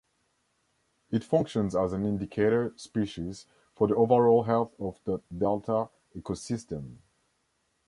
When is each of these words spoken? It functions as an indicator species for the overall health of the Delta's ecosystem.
It 1.11 1.23
functions 1.23 1.75
as 1.75 1.93
an 1.93 2.07
indicator 2.07 2.73
species 2.75 3.45
for 3.75 3.87
the 3.87 3.93
overall 3.93 4.41
health 4.45 4.73
of 4.79 4.99
the 5.03 5.19
Delta's 5.31 5.89
ecosystem. 6.17 6.97